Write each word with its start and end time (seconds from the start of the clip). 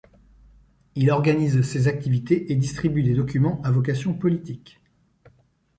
Il 0.95 1.11
organise 1.11 1.61
ses 1.61 1.87
activités 1.87 2.51
et 2.51 2.55
distribue 2.55 3.03
des 3.03 3.13
documents 3.13 3.61
à 3.61 3.69
vocation 3.69 4.15
politique. 4.15 4.81